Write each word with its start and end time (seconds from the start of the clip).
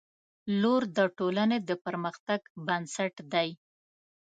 •لور 0.61 0.83
د 0.97 0.99
ټولنې 1.17 1.57
د 1.69 1.71
پرمختګ 1.85 2.41
بنسټ 2.67 3.15
دی. 3.33 3.49